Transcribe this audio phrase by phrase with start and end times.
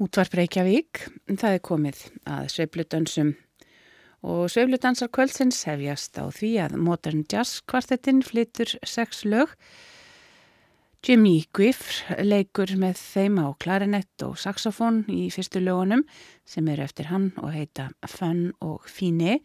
[0.00, 0.98] Útvarp Reykjavík,
[1.28, 3.34] það er komið að sveiflutansum
[4.24, 9.50] og sveiflutansar kvöldsins hefjast á því að Modern Jazz kvartettinn flytur sex lög.
[11.04, 16.06] Jimmy Guiff leikur með þeim á klarinett og saxofón í fyrstu lögunum
[16.48, 19.42] sem eru eftir hann og heita Fun og Fine.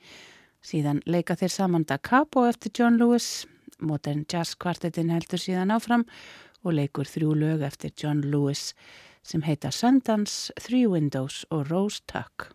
[0.64, 3.44] Síðan leika þeir saman Da Capo eftir John Lewis.
[3.84, 6.08] Modern Jazz kvartettinn heldur síðan áfram
[6.64, 8.70] og leikur þrjú lög eftir John Lewis
[9.26, 12.54] sem heita Sundance, Three Windows og Rose Tuck.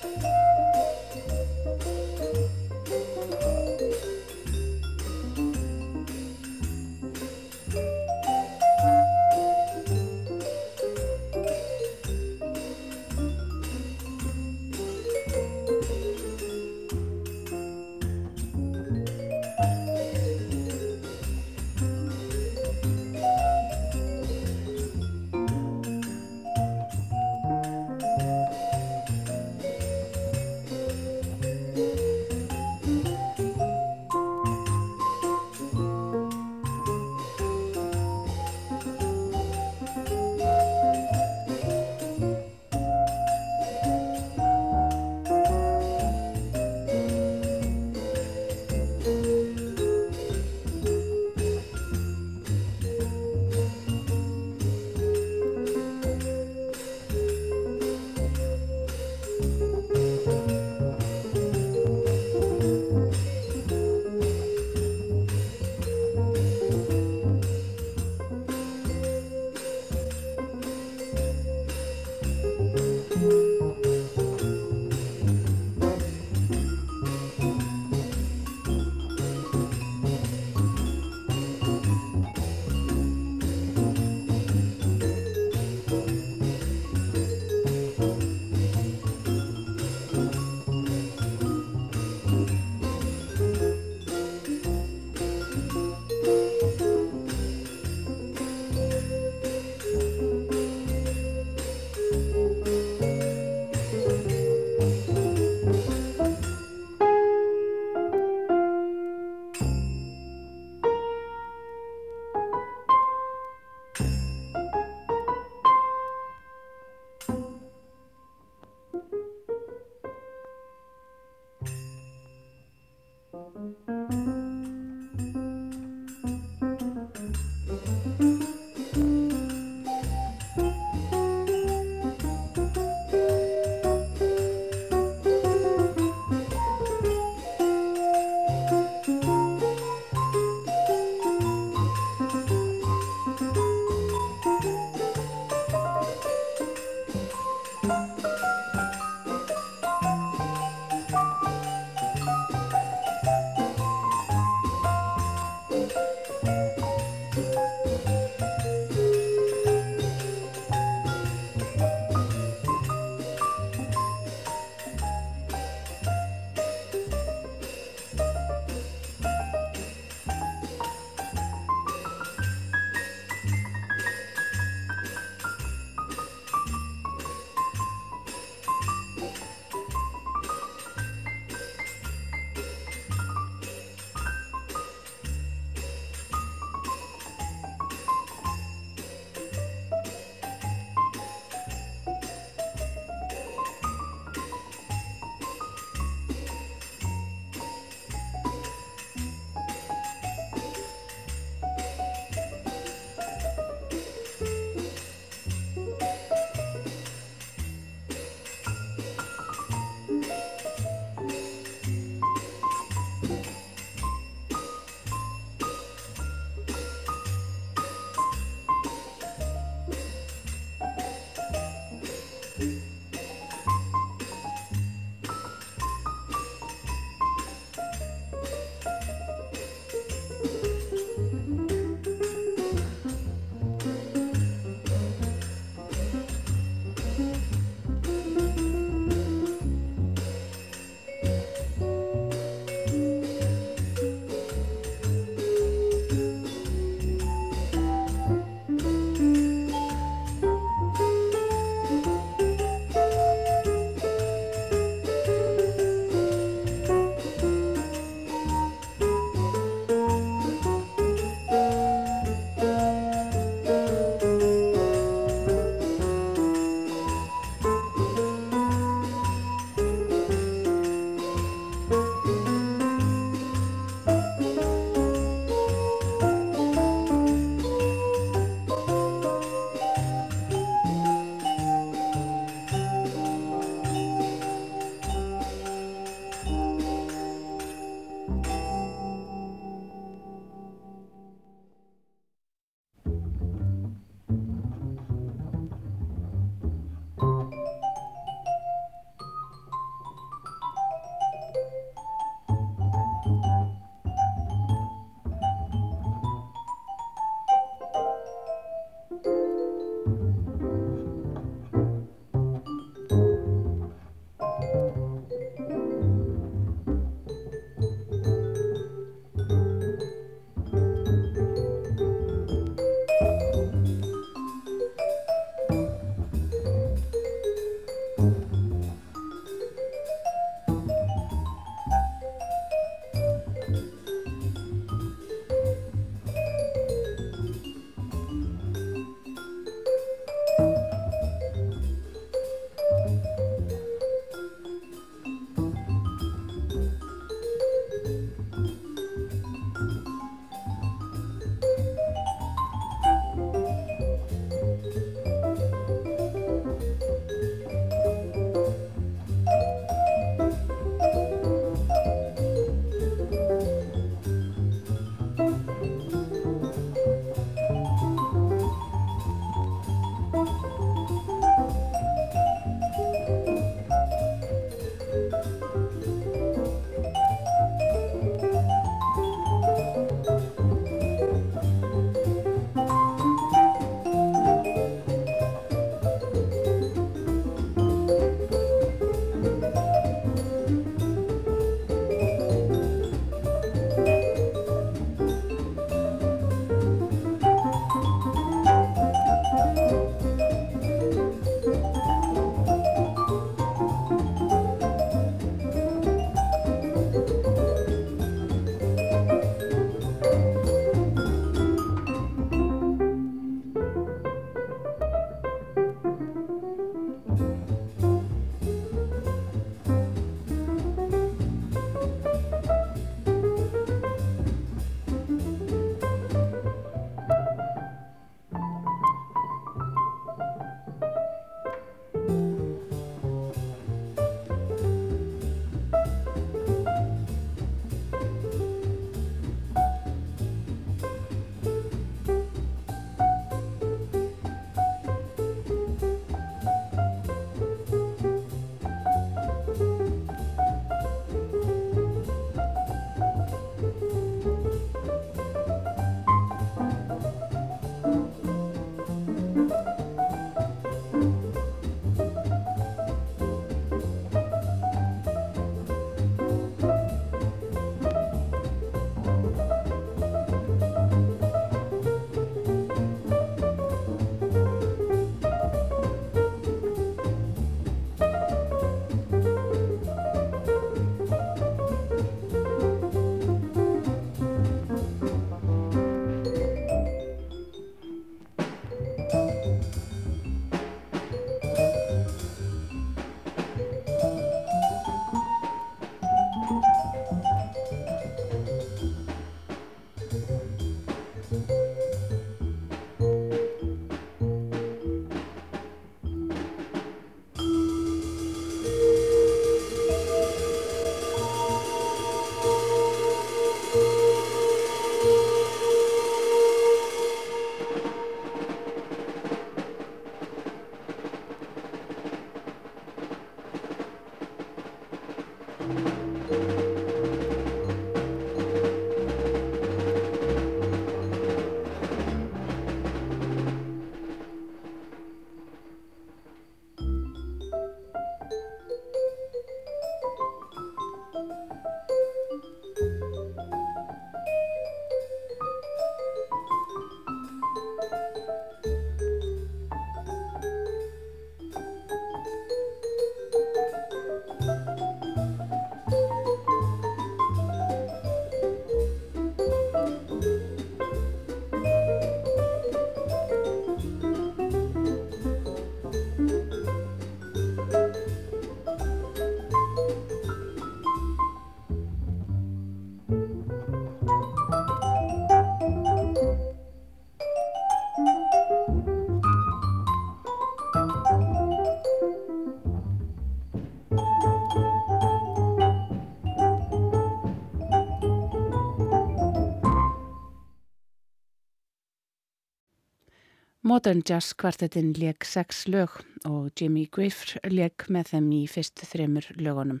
[594.02, 596.16] Modern Jazz kvartetinn leik sex lög
[596.48, 600.00] og Jimmy Griff leik með þeim í fyrstu þremur lögunum.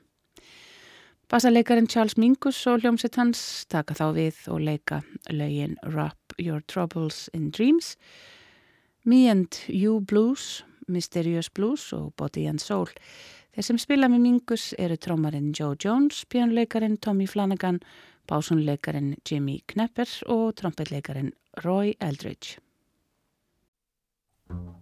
[1.30, 4.98] Bassaleikarin Charles Mingus og hljómsett hans taka þá við og leika
[5.30, 7.92] lögin Wrap Your Troubles in Dreams,
[9.06, 12.90] Me and You Blues, Mysterious Blues og Body and Soul.
[13.54, 17.78] Þeir sem spila með Mingus eru trómarinn Joe Jones, pjónleikarin Tommy Flanagan,
[18.26, 21.30] básunleikarin Jimmy Knepper og trompetleikarin
[21.62, 22.58] Roy Eldridge.
[24.52, 24.81] Thank you.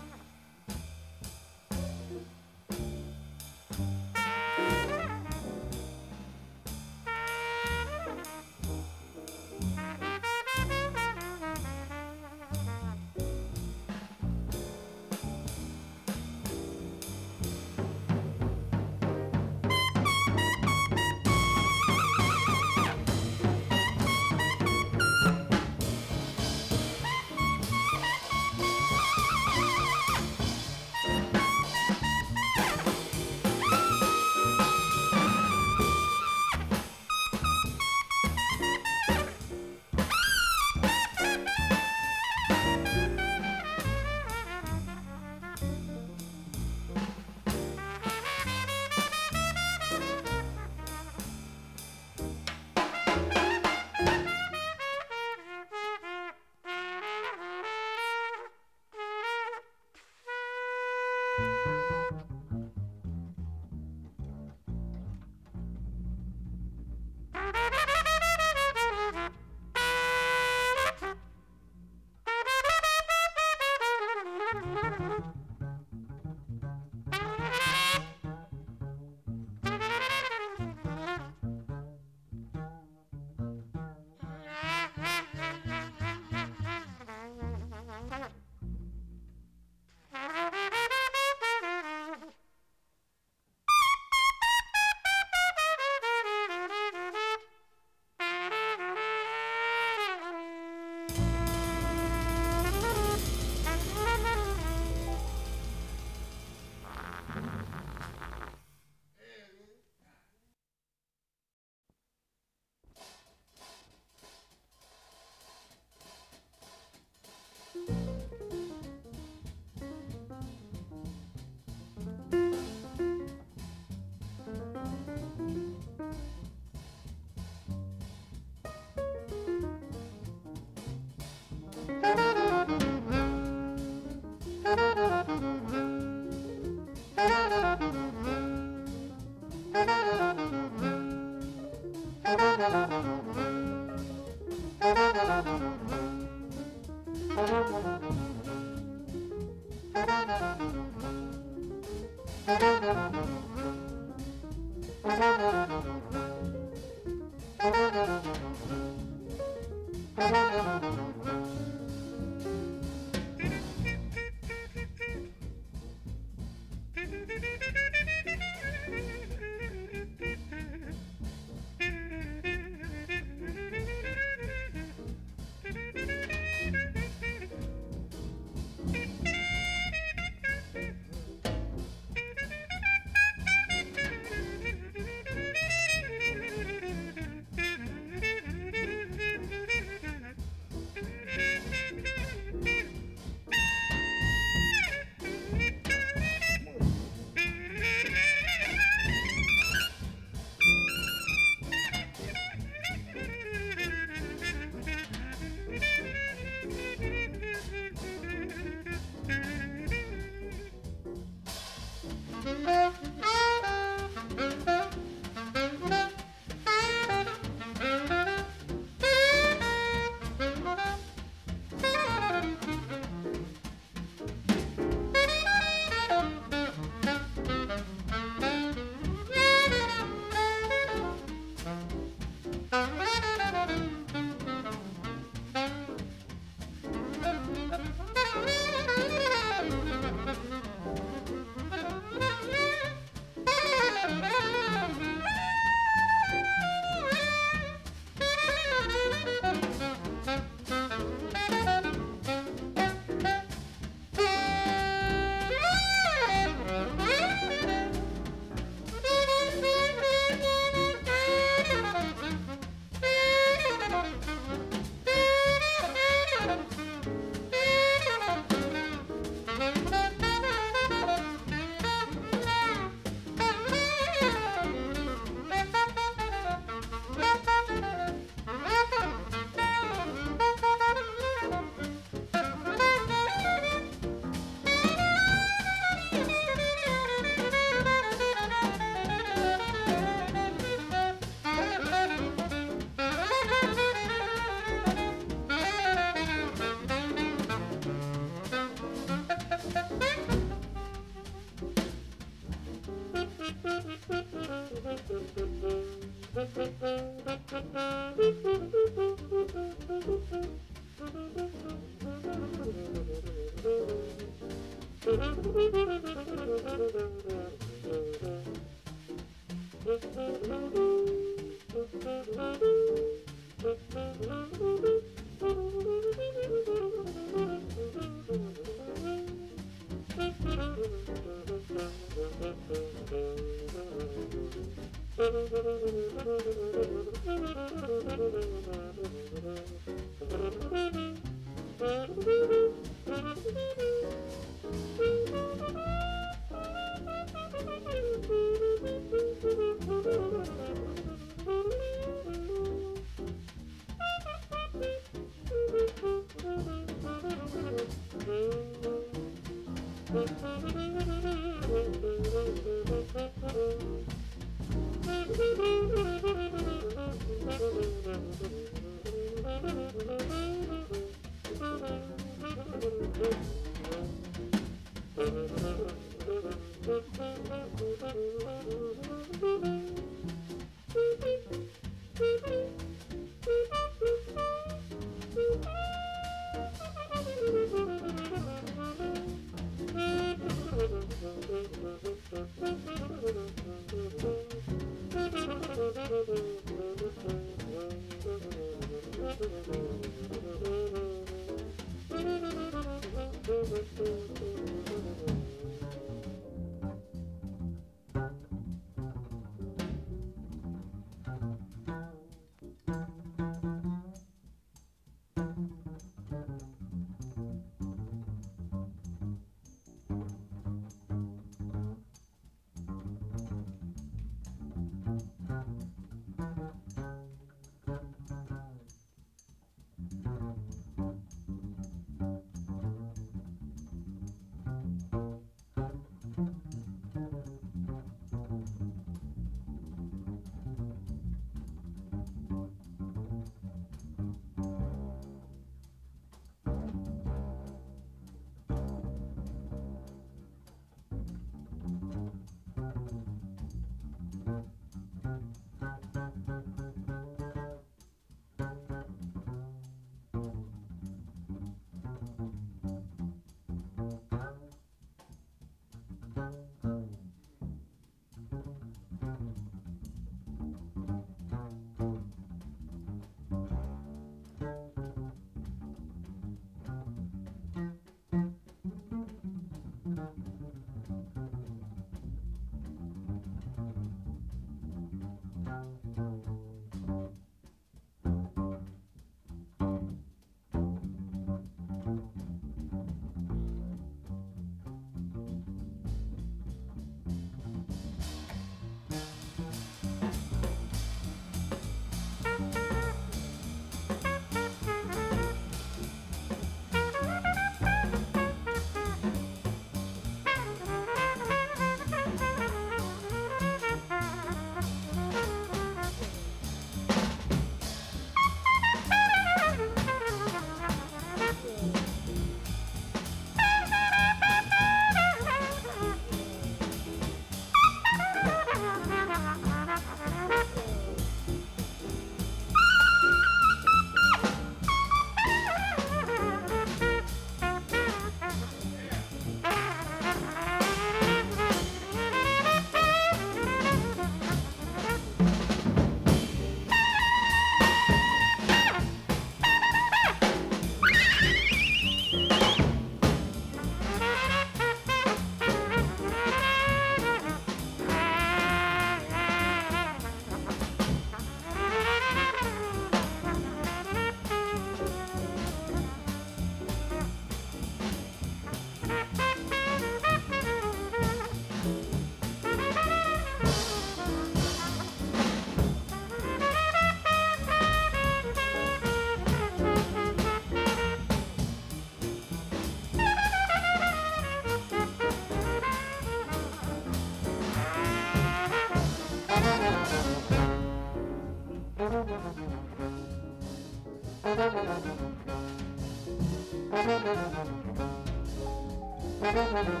[599.53, 600.00] Musik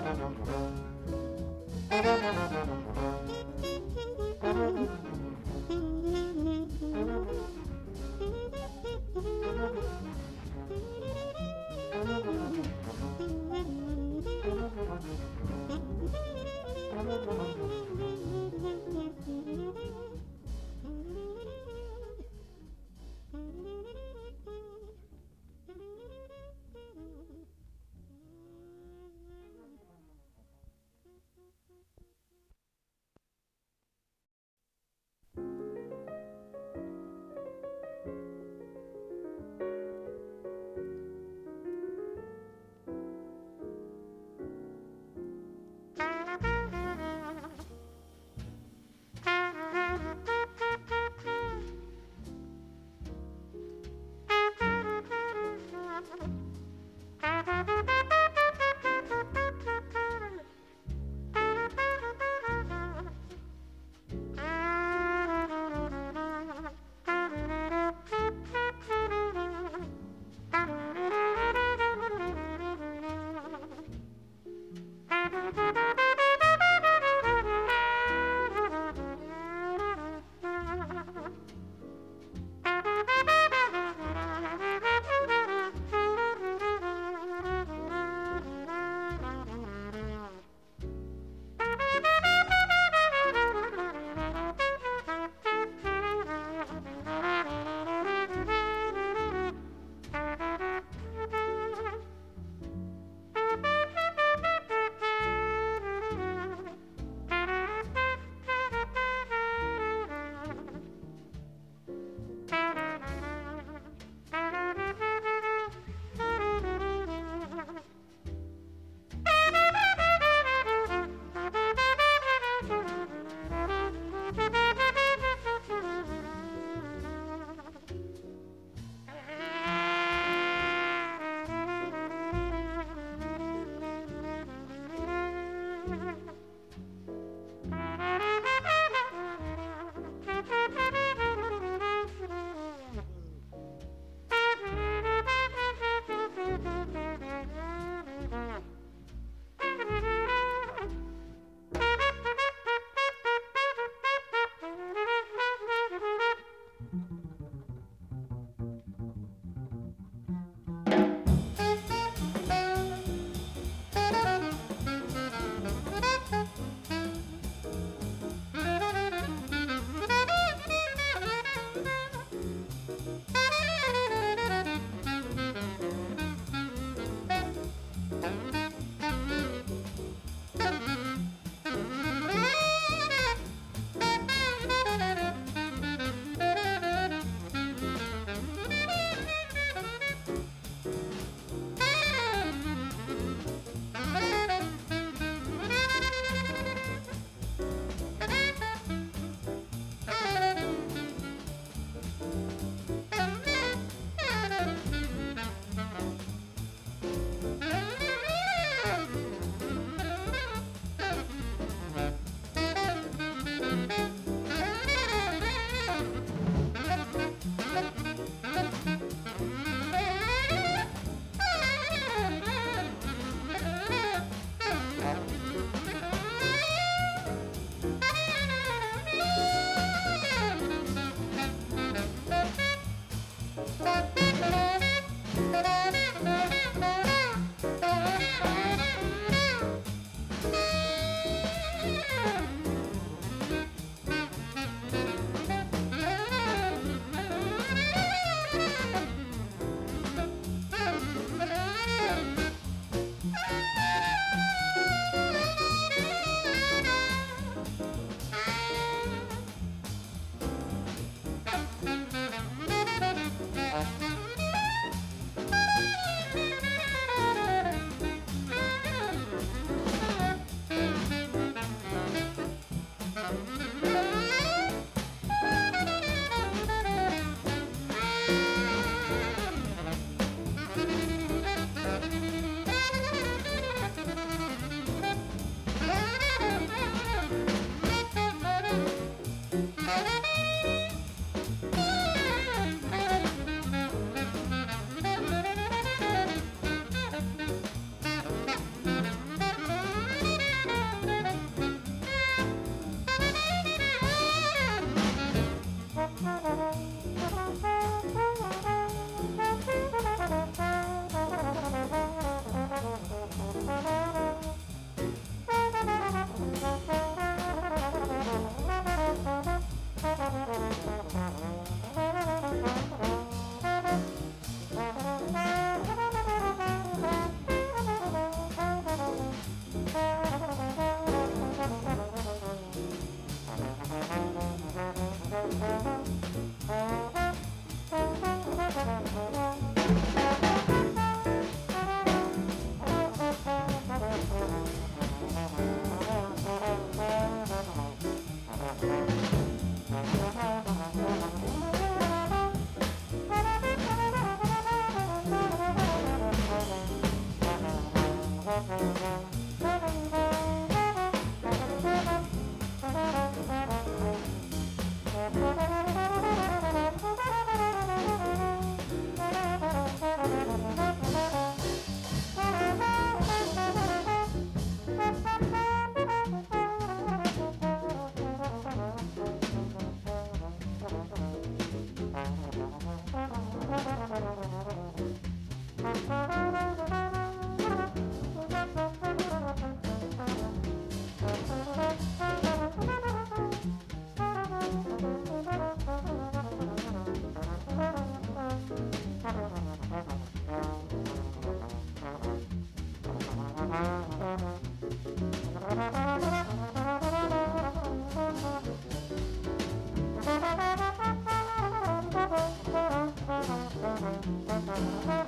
[414.81, 415.20] Thank you.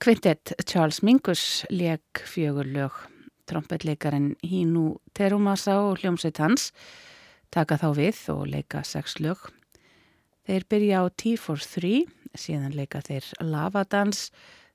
[0.00, 2.92] Quintet Charles Mingus leik fjögur lög.
[3.44, 6.70] Trompetleikarin Hínu Terumasa og hljómsveit hans
[7.52, 9.36] taka þá við og leika sex lög.
[10.48, 14.30] Þeir byrja á T for 3, síðan leika þeir Lavadans,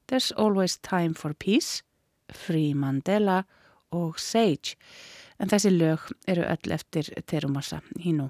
[0.05, 1.81] There's Always Time for Peace,
[2.29, 3.47] Free Mandela
[3.89, 4.77] og Sage.
[5.41, 8.29] En þessi lög eru öll eftir Terumasa Hínu.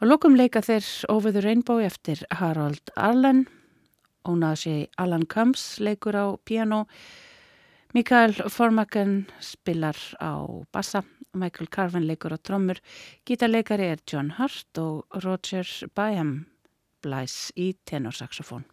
[0.00, 3.50] Á lókum leika þeir Over the Rainbow eftir Harold Arlen
[4.24, 6.86] Onashi Alan Combs leikur á piano,
[7.94, 10.32] Mikael Formaken spilar á
[10.72, 11.02] bassa,
[11.34, 12.80] Michael Carvin leikur á trommur,
[13.26, 16.46] gítarleikari er John Hart og Roger Byham
[17.02, 18.64] blæs í tenorsaxofón.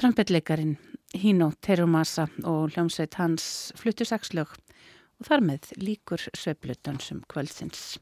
[0.00, 0.78] Trampetleikarin
[1.12, 3.44] Hino Terumasa og hljómsveit hans
[3.76, 4.54] fluttu sexlög
[5.20, 7.98] og þar með líkur sveiflutansum kvöldsins.